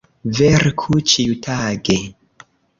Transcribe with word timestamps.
Verku 0.37 0.97
ĉiutage! 1.13 2.01